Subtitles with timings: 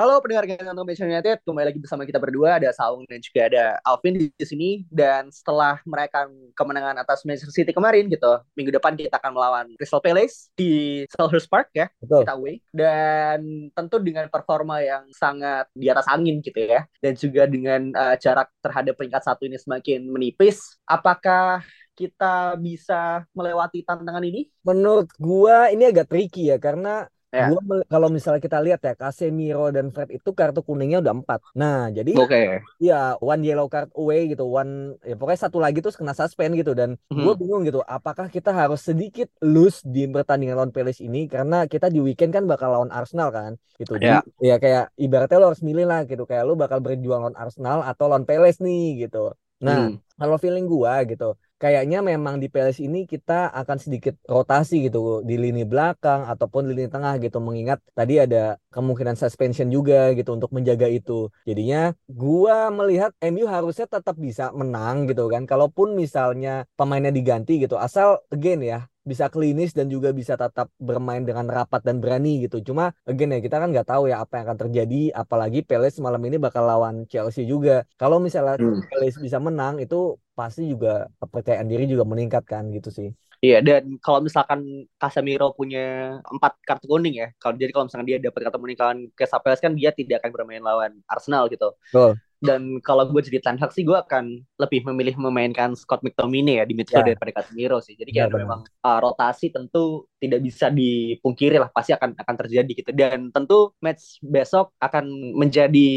[0.00, 2.56] Halo pendengar Ganteng Manchester United, kembali lagi bersama kita berdua.
[2.56, 4.80] Ada Saung dan juga ada Alvin di sini.
[4.88, 10.00] Dan setelah merayakan kemenangan atas Manchester City kemarin gitu, minggu depan kita akan melawan Crystal
[10.00, 12.24] Palace di Selhurst Park ya, Betul.
[12.24, 12.64] kita away.
[12.72, 16.88] Dan tentu dengan performa yang sangat di atas angin gitu ya.
[17.04, 21.60] Dan juga dengan uh, jarak terhadap peringkat satu ini semakin menipis, apakah
[21.92, 24.48] kita bisa melewati tantangan ini?
[24.64, 27.46] Menurut gua ini agak tricky ya karena Ya.
[27.46, 31.38] gua mel- kalau misalnya kita lihat ya Casemiro dan Fred itu kartu kuningnya udah empat.
[31.54, 32.58] Nah jadi Oke.
[32.82, 36.74] ya one yellow card away gitu, one ya pokoknya satu lagi terus kena suspend gitu
[36.74, 37.40] dan gua Mhm.
[37.40, 42.02] bingung gitu apakah kita harus sedikit loose di pertandingan lawan Palace ini karena kita di
[42.02, 43.94] weekend kan bakal lawan Arsenal kan gitu.
[43.94, 47.86] Jadi ya kayak ibaratnya lo harus milih lah gitu kayak lo bakal berjuang lawan Arsenal
[47.86, 49.38] atau lawan Palace nih gitu.
[49.62, 50.02] Nah Hmm.
[50.18, 55.34] kalau feeling gua gitu kayaknya memang di Palace ini kita akan sedikit rotasi gitu di
[55.36, 60.88] lini belakang ataupun lini tengah gitu mengingat tadi ada kemungkinan suspension juga gitu untuk menjaga
[60.88, 61.28] itu.
[61.48, 65.42] Jadinya gua melihat MU harusnya tetap bisa menang gitu kan.
[65.44, 68.78] Kalaupun misalnya pemainnya diganti gitu asal again ya
[69.10, 72.56] bisa klinis dan juga bisa tetap bermain dengan rapat dan berani gitu.
[72.68, 76.22] Cuma again ya kita kan nggak tahu ya apa yang akan terjadi apalagi Palace malam
[76.28, 77.70] ini bakal lawan Chelsea juga.
[78.00, 78.80] Kalau misalnya Hmm.
[78.90, 79.96] Palace bisa menang itu
[80.38, 80.88] pasti juga
[81.20, 83.08] kepercayaan diri juga meningkat kan gitu sih.
[83.40, 84.60] Iya, dan kalau misalkan
[85.00, 85.80] Casemiro punya
[86.28, 89.64] empat kartu kuning ya, kalau jadi kalau misalkan dia dapat kartu kuning lawan Crystal Palace
[89.64, 91.72] kan dia tidak akan bermain lawan Arsenal gitu.
[91.92, 92.20] Betul.
[92.40, 96.64] Dan kalau gue jadi Ten Hag sih gue akan lebih memilih memainkan Scott McTominay ya
[96.64, 97.12] di midfield Ya.
[97.12, 97.92] daripada Casemiro sih.
[98.00, 102.72] Jadi kayak Benar, memang uh, rotasi tentu tidak bisa dipungkiri lah, pasti akan akan terjadi
[102.72, 102.90] gitu.
[102.96, 105.88] Dan tentu match besok akan menjadi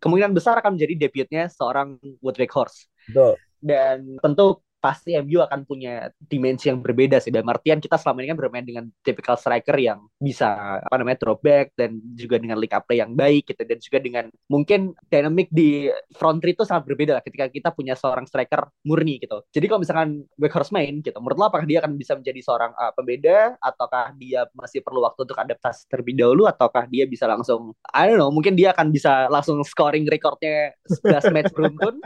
[0.00, 3.36] kemungkinan besar akan menjadi debutnya seorang Wood Weghorst Betul.
[3.60, 7.32] dan tentu pasti MU akan punya dimensi yang berbeda sih.
[7.32, 11.40] Dalam artian kita selama ini kan bermain dengan typical striker yang bisa apa namanya drop
[11.40, 13.64] back dan juga dengan link up play yang baik gitu.
[13.64, 17.96] Dan juga dengan mungkin dynamic di front three itu sangat berbeda lah ketika kita punya
[17.96, 19.40] seorang striker murni gitu.
[19.48, 22.92] Jadi kalau misalkan Weghorst main gitu menurut lo apakah dia akan bisa menjadi seorang uh,
[22.92, 23.56] pembeda?
[23.64, 26.44] Ataukah dia masih perlu waktu untuk adaptasi terlebih dahulu?
[26.44, 31.32] Ataukah dia bisa langsung I don't know mungkin dia akan bisa langsung scoring recordnya 11
[31.32, 32.04] match beruntun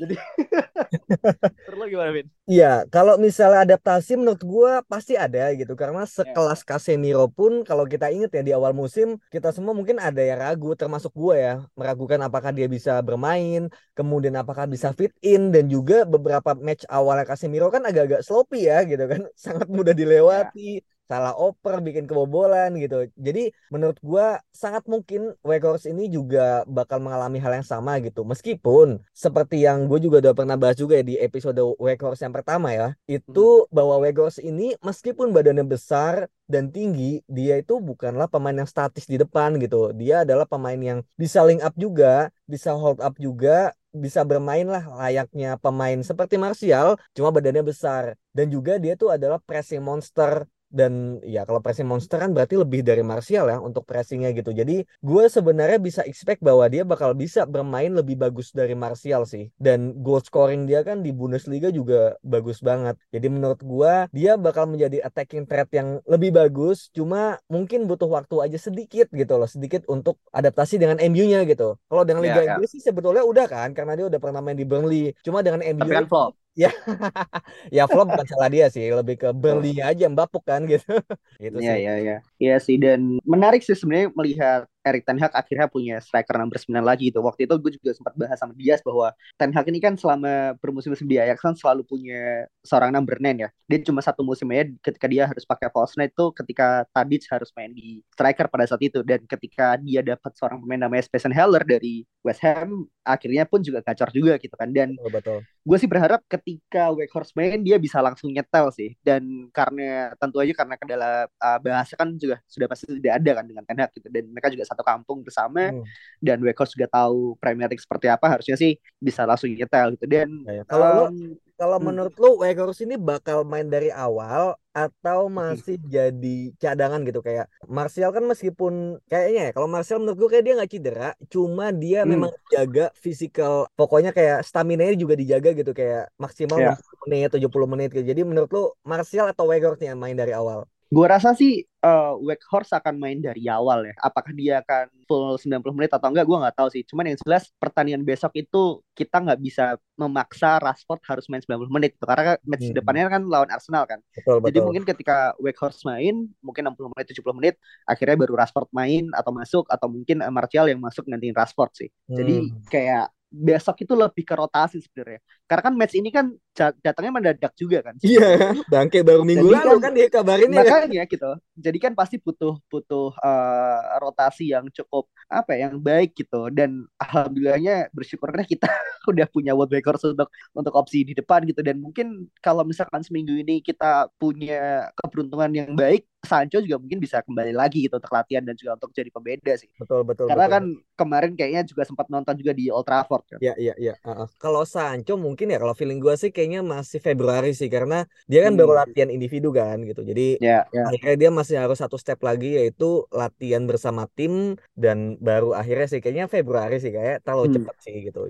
[0.00, 0.14] jadi
[1.66, 2.26] perlu gimana Vin?
[2.50, 5.78] Iya, kalau misalnya adaptasi menurut gua pasti ada gitu.
[5.78, 10.18] Karena sekelas Casemiro pun kalau kita ingat ya di awal musim kita semua mungkin ada
[10.18, 11.54] yang ragu termasuk gua ya.
[11.78, 17.24] Meragukan apakah dia bisa bermain kemudian apakah bisa fit in dan juga beberapa match awalnya
[17.28, 19.20] Casemiro kan agak-agak sloppy ya gitu kan.
[19.44, 23.10] Sangat mudah dilewati salah oper bikin kebobolan gitu.
[23.18, 28.22] Jadi menurut gua sangat mungkin Weghorst ini juga bakal mengalami hal yang sama gitu.
[28.22, 32.70] Meskipun seperti yang gue juga udah pernah bahas juga ya di episode Weghorst yang pertama
[32.70, 38.70] ya itu bahwa Weghorst ini meskipun badannya besar dan tinggi dia itu bukanlah pemain yang
[38.70, 39.90] statis di depan gitu.
[39.98, 44.86] Dia adalah pemain yang bisa link up juga bisa hold up juga bisa bermain lah
[44.86, 48.14] layaknya pemain seperti Martial cuma badannya besar.
[48.30, 52.80] Dan juga dia tuh adalah pressing monster dan ya kalau pressing monster kan berarti lebih
[52.86, 54.54] dari Martial ya untuk pressingnya gitu.
[54.54, 59.50] Jadi gue sebenarnya bisa expect bahwa dia bakal bisa bermain lebih bagus dari Martial sih.
[59.58, 62.96] Dan goal scoring dia kan di Bundesliga juga bagus banget.
[63.10, 66.88] Jadi menurut gue dia bakal menjadi attacking threat yang lebih bagus.
[66.94, 69.50] Cuma mungkin butuh waktu aja sedikit gitu loh.
[69.50, 71.76] Sedikit untuk adaptasi dengan MU-nya gitu.
[71.90, 72.54] Kalau dengan Liga Ya, ya.
[72.56, 75.12] Inggris sih sebetulnya udah kan karena dia udah pernah main di Burnley.
[75.26, 76.32] Cuma dengan MU tapi kan flop
[76.62, 76.68] ya
[77.76, 80.86] ya flop bukan salah dia sih lebih ke Burnley aja yang bapuk kan gitu.
[81.44, 81.80] Gitu Iya, sih.
[81.80, 82.12] iya, iya.
[82.42, 83.00] Iya sih, dan
[83.32, 87.20] menarik sih sebenarnya melihat Erik Ten Hag akhirnya punya striker nomor 9 lagi gitu.
[87.20, 91.04] Waktu itu gue juga sempat bahas sama Dias bahwa Ten Hag ini kan selama bermusim-musim
[91.04, 93.48] di Ajax kan selalu punya seorang number 9 ya.
[93.68, 97.50] Dia cuma satu musim aja ketika dia harus pakai false nine itu ketika Tadic harus
[97.54, 99.04] main di striker pada saat itu.
[99.04, 103.84] Dan ketika dia dapat seorang pemain namanya Spacen Heller dari West Ham, akhirnya pun juga
[103.84, 104.72] gacor juga gitu kan.
[104.72, 109.22] Dan betul betul gue sih berharap ketika Weghorst main dia bisa langsung nyetel sih dan
[109.52, 113.64] karena tentu aja karena kendala uh, bahasa kan juga sudah pasti tidak ada kan dengan
[113.68, 115.84] Ten Hag gitu dan mereka juga satu kampung bersama Hmm.
[116.22, 118.72] dan Weghorst juga tahu Premier League seperti apa harusnya sih
[119.06, 120.62] bisa langsung nyetel gitu dan Ya, ya.
[120.70, 121.14] Kalau lu um,
[121.60, 121.84] kalau Hmm.
[121.86, 126.28] menurut lu Weghorst ini bakal main dari awal atau masih jadi
[126.62, 127.46] cadangan gitu kayak
[127.76, 128.72] Martial kan meskipun
[129.10, 132.12] kayaknya ya kalau Martial menurut gue kayak dia nggak cedera cuma dia Hmm.
[132.12, 136.56] memang jaga physical pokoknya kayak stamina nya juga dijaga gitu kayak maksimal.
[136.64, 140.32] 60 menit 70 menit gitu jadi menurut lu Martial atau Weghorst nih yang main dari
[140.32, 143.94] awal Gue rasa sih eh Weghorst akan main dari awal ya.
[144.02, 146.82] Apakah dia akan full 90 menit atau enggak gue nggak tahu sih.
[146.82, 151.94] Cuman yang jelas pertandingan besok itu kita nggak bisa memaksa Rashford harus main 90 menit
[151.94, 152.02] gitu.
[152.10, 152.74] Karena match Hmm.
[152.74, 154.02] depannya kan lawan Arsenal kan.
[154.12, 157.54] betul Jadi betul mungkin ketika Weghorst main, mungkin 60 menit 70 menit,
[157.86, 161.88] akhirnya baru Rashford main atau masuk atau mungkin eh, Martial yang masuk gantiin Rashford sih.
[162.10, 162.66] Jadi Hmm.
[162.66, 165.22] kayak besok itu lebih ke rotasi sebenarnya.
[165.50, 167.98] Karena kan match ini kan datangnya mendadak juga kan.
[167.98, 170.62] Iya, bangke baru minggu Jadi lalu kan- kan dia kabarin ya.
[170.62, 170.86] kan?
[170.86, 171.30] Makanya gitu.
[171.58, 176.46] Jadi kan pasti butuh butuh eh, rotasi yang cukup apa ya, yang baik gitu.
[176.54, 178.70] Dan alhamdulillahnya bersyukurnya kita
[179.10, 181.66] udah punya Wout Weghorst untuk untuk opsi di depan gitu.
[181.66, 187.24] Dan mungkin kalau misalkan seminggu ini kita punya keberuntungan yang baik, Sancho juga mungkin bisa
[187.24, 189.72] kembali lagi gitu untuk latihan dan juga untuk jadi pembeda sih.
[189.74, 190.54] Betul betul Karena betul.
[190.54, 190.64] kan
[190.94, 193.38] kemarin kayaknya juga sempat nonton juga di Old Trafford kan.
[193.40, 193.96] Ya, ya, ya.
[193.96, 194.28] Heeh.
[194.36, 198.52] Kalau Sancho mungkin ya kalau feeling gue sih kayaknya masih Februari sih karena dia kan
[198.52, 198.60] Hmm.
[198.60, 200.04] baru latihan individu kan gitu.
[200.04, 200.82] Jadi Ya, ya.
[200.84, 206.00] akhirnya dia masih harus satu step lagi yaitu latihan bersama tim dan baru akhirnya sih
[206.02, 207.54] kayaknya Februari sih kayak terlalu Hmm.
[207.56, 208.20] cepat sih gitu.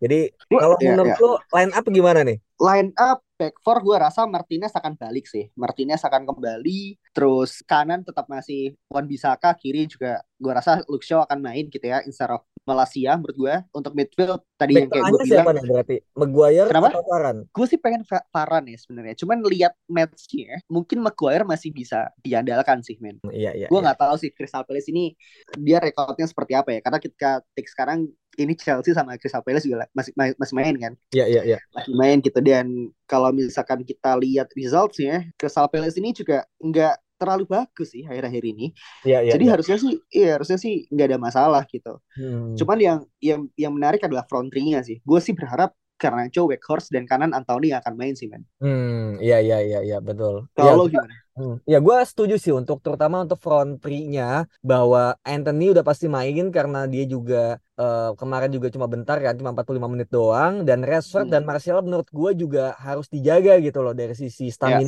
[0.00, 1.22] Jadi kalau ya, menurut ya.
[1.22, 2.38] lo line up gimana nih?
[2.54, 5.50] line up back four gue rasa Martinez akan balik sih.
[5.58, 11.26] Martinez akan kembali, terus kanan tetap masih Wan Bisaka, kiri juga gue rasa Luke Shaw
[11.26, 13.54] akan main gitu ya, instead of Malaysia menurut gue.
[13.72, 15.96] Untuk midfield tadi Back yang kayak gue bilang, nih berarti?
[16.16, 16.88] Maguire Kenapa?
[16.90, 17.02] atau
[17.44, 19.14] gue sih pengen Varane ya sebenarnya.
[19.20, 23.20] Cuman lihat matchnya, mungkin Maguire masih bisa diandalkan sih men.
[23.28, 23.92] Iya, iya, Gue iya.
[23.92, 25.14] nggak tahu sih Crystal Palace ini
[25.60, 26.80] dia rekodnya seperti apa ya.
[26.80, 30.92] Karena ketika take sekarang ini Chelsea sama Crystal Palace juga masih masih main kan.
[31.14, 31.58] Iya, iya, iya.
[31.70, 37.44] lagi main gitu dan kalau misalkan kita lihat resultsnya Crystal Palace ini juga nggak terlalu
[37.48, 38.66] bagus sih akhir-akhir ini
[39.04, 39.32] Iya, iya.
[39.34, 39.52] jadi iya.
[39.56, 42.54] harusnya sih iya harusnya sih nggak ada masalah gitu Hmm.
[42.54, 46.92] cuman yang yang yang menarik adalah front three-nya sih gue sih berharap karena Joe Weghorst
[46.92, 50.46] dan kanan Anthony akan main sih men Hmm, iya, iya, iya, iya, betul.
[50.54, 51.58] kalau Ya, gimana Hmm.
[51.66, 56.86] Ya gue setuju sih untuk terutama untuk front three-nya bahwa Anthony udah pasti main karena
[56.86, 61.34] dia juga eh, kemarin juga cuma bentar kan cuma 45 menit doang dan Rashford Hmm.
[61.34, 64.86] dan Martial menurut gue juga harus dijaga gitu loh dari sisi stamina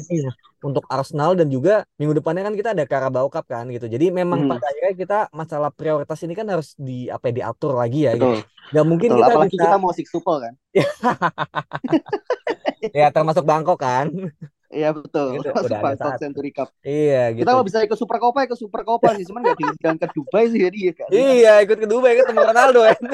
[0.62, 3.90] untuk Arsenal dan juga minggu depannya kan kita ada Carabao Cup kan gitu.
[3.90, 4.50] Jadi memang Hmm.
[4.54, 8.22] pada akhirnya kita masalah prioritas ini kan harus di apa ya, diatur lagi ya gitu.
[8.22, 10.54] betul Gak mungkin betul kita apalagi bisa kita mau six tuple kan
[12.98, 14.06] ya termasuk Bangkok kan.
[14.76, 16.20] Iya betul Itu masuk udah ada satu.
[16.20, 17.40] Century Cup iya gitu.
[17.42, 20.44] kita kalau bisa ikut Super Copa ikut Super Copa sih cuman nggak diundang ke Dubai
[20.52, 23.00] sih jadi ya kan Iya, ikut ke Dubai ketemu Ronaldo kan.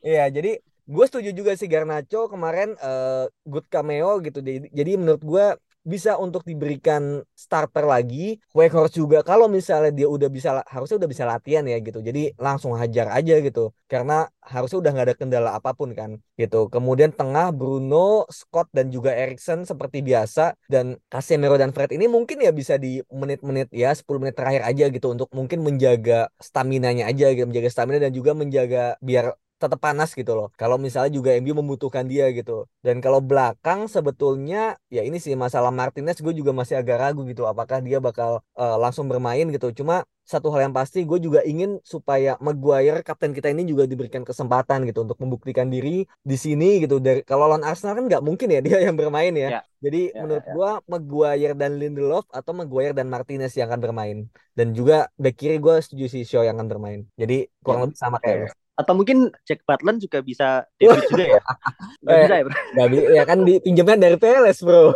[0.00, 0.56] Iya, jadi
[0.88, 4.40] gue setuju juga sih Garnacho kemarin eh, good cameo gitu.
[4.40, 5.46] Jadi, jadi menurut gue
[5.90, 8.38] bisa untuk diberikan starter lagi.
[8.54, 11.98] Weghorst juga kalau misalnya dia udah bisa harusnya udah bisa latihan ya gitu.
[11.98, 13.74] Jadi langsung hajar aja gitu.
[13.90, 16.70] Karena harusnya udah nggak ada kendala apa pun kan gitu.
[16.70, 22.38] Kemudian tengah Bruno, Scott dan juga Erikson seperti biasa dan Casemiro dan Fred ini mungkin
[22.38, 27.34] ya bisa di menit-menit ya 10 menit terakhir aja gitu untuk mungkin menjaga stamina-nya aja
[27.34, 30.48] gitu, menjaga stamina dan juga menjaga biar tetap panas gitu loh.
[30.60, 32.52] Kalau misalnya juga MU membutuhkan dia gitu.
[32.86, 34.56] Dan kalau belakang sebetulnya
[34.94, 38.30] ya ini sih masalah Martinez gue juga masih agak ragu gitu apakah dia bakal
[38.60, 39.66] eh, langsung bermain gitu.
[39.78, 44.22] Cuma satu hal yang pasti gue juga ingin supaya Maguire kapten kita ini juga diberikan
[44.22, 48.48] kesempatan gitu untuk membuktikan diri di sini gitu dari kalau lawan Arsenal kan nggak mungkin
[48.54, 49.50] ya dia yang bermain ya.
[49.50, 49.60] Ya.
[49.84, 50.54] Jadi Ya, menurut ya, ya.
[50.54, 54.18] gua Maguire dan Lindelof atau Maguire dan Martinez yang akan bermain
[54.58, 57.00] dan juga back kiri gue setuju si Shaw yang akan bermain.
[57.20, 57.84] Jadi kurang Ya.
[57.88, 58.59] lebih sama Ya, kayak ya.
[58.78, 61.42] Atau mungkin Jack Butland juga bisa debut juga ya
[62.04, 64.84] nggak bisa ya bro Nggak bi- ya kan dipinjamkan dari PLS bro.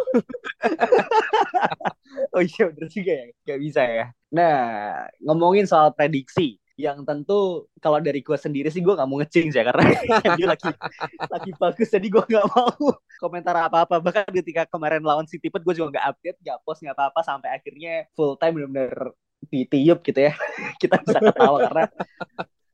[2.35, 4.07] Oh iya bener juga ya, gak bisa ya.
[4.35, 4.59] Nah,
[5.23, 9.59] ngomongin soal prediksi, yang tentu kalau dari gue sendiri sih gue gak mau ngecing sih
[9.62, 9.83] ya, karena
[10.38, 10.71] dia lagi
[11.31, 12.75] lagi bagus, jadi gue gak mau
[13.23, 14.02] komentar apa-apa.
[14.02, 17.50] Bahkan ketika kemarin lawan City Pet, gue juga gak update, gak post, gak apa-apa, sampai
[17.54, 19.14] akhirnya full time bener-bener
[19.50, 20.33] ditiup gitu ya.
[20.83, 21.85] Kita bisa ketawa karena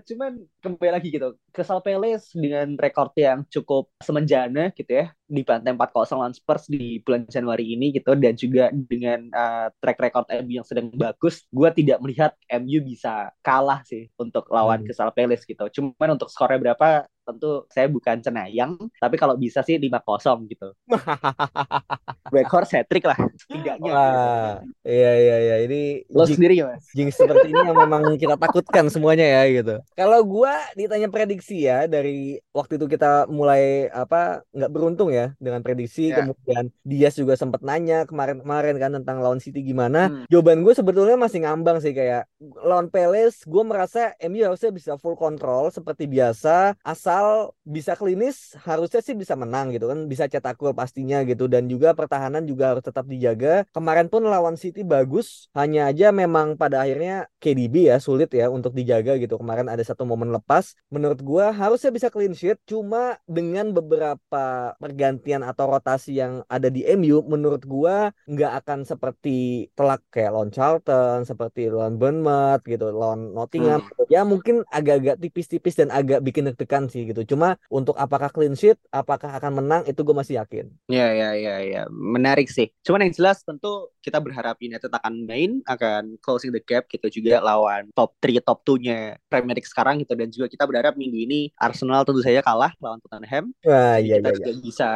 [0.03, 5.73] cuman kembali lagi gitu Crystal Palace dengan rekor yang cukup semenjana gitu ya di bantai
[5.77, 10.53] 4-0 lawan Spurs di bulan Januari ini gitu dan juga dengan uh, track record MU
[10.61, 14.87] yang sedang bagus gue tidak melihat MU bisa kalah sih untuk lawan Hmm.
[14.89, 19.79] Crystal Palace gitu cuman untuk skornya berapa tentu saya bukan cenayang, tapi kalau bisa sih
[19.79, 20.69] 5-0 gitu.
[22.35, 23.91] Weghorst hat-trick lah setidaknya.
[23.91, 24.53] Wah,
[24.87, 25.81] iya iya iya ini
[26.15, 26.85] Lo jinx, sendiri ya, Mas?
[26.95, 29.75] jinx seperti ini yang memang kita takutkan semuanya ya gitu.
[29.99, 35.61] Kalau gua ditanya prediksi ya dari waktu itu kita mulai apa nggak beruntung ya dengan
[35.61, 36.23] prediksi, Ya.
[36.23, 40.07] kemudian Dias juga sempat nanya kemarin-kemarin kan tentang lawan City gimana.
[40.11, 40.25] Hmm.
[40.31, 42.31] Jawaban gue sebetulnya masih ngambang sih kayak
[42.63, 47.20] lawan Palace, gue merasa MU harusnya bisa full control seperti biasa, asal
[47.65, 51.47] bisa klinis harusnya sih bisa menang gitu kan, bisa cetak gol pastinya gitu.
[51.47, 53.65] Dan juga pertahanan juga harus tetap dijaga.
[53.71, 58.75] Kemarin pun lawan City bagus, hanya aja memang pada akhirnya KDB ya sulit ya untuk
[58.75, 59.41] dijaga gitu.
[59.41, 65.47] Kemarin ada satu momen lepas, menurut gue harusnya bisa clean sheet, cuma dengan beberapa pergantian
[65.47, 67.97] atau rotasi yang ada di MU, menurut gue
[68.29, 73.81] nggak akan seperti telak kayak lawan Charlton, seperti lawan Bournemouth gitu, lawan Nottingham.
[74.11, 77.35] Ya mungkin agak-agak tipis-tipis dan agak bikin deg-degan sih gitu.
[77.35, 80.67] Cuma untuk apakah clean sheet, apakah akan menang itu gue masih yakin.
[80.91, 81.83] Ya, ya, ya, ya.
[81.89, 82.69] Menarik sih.
[82.85, 87.41] Cuman yang jelas tentu kita berharap United akan main, akan closing the gap gitu juga
[87.45, 90.13] lawan top 3, top 2-nya Premier League sekarang gitu.
[90.17, 93.53] Dan juga kita berharap minggu ini Arsenal tentu saja kalah lawan Tottenham.
[93.65, 94.39] Wah iya kita iya iya.
[94.41, 94.89] juga bisa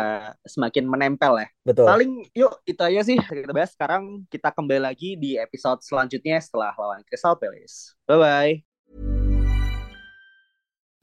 [0.49, 1.49] semakin menempel ya.
[1.65, 1.87] Betul.
[1.87, 3.73] Paling yuk itu aja sih kita bahas.
[3.77, 7.97] Sekarang kita kembali lagi di episode selanjutnya setelah lawan Crystal Palace.
[8.09, 8.74] Bye-bye.